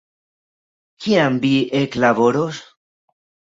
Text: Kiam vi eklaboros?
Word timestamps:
Kiam 1.05 1.37
vi 1.45 1.53
eklaboros? 1.83 2.65